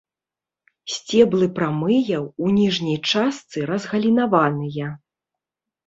Сцеблы 0.93 1.49
прамыя, 1.59 2.17
у 2.47 2.55
ніжняй 2.57 2.99
частцы 3.23 3.71
разгалінаваныя. 3.75 4.87